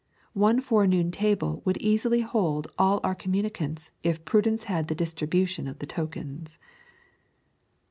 One 0.33 0.61
forenoon 0.61 1.11
table 1.11 1.61
would 1.63 1.77
easily 1.77 2.21
hold 2.21 2.65
all 2.79 3.01
our 3.03 3.13
communicants 3.13 3.91
if 4.01 4.25
Prudence 4.25 4.63
had 4.63 4.87
the 4.87 4.95
distribution 4.95 5.67
of 5.67 5.77
the 5.77 5.85
tokens. 5.85 6.57